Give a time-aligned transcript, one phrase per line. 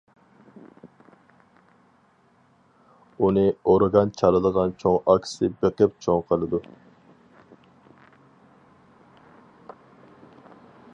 [3.25, 6.65] ئۇنى ئورگان چالىدىغان چوڭ ئاكىسى بېقىپ چوڭ قىلىدۇ.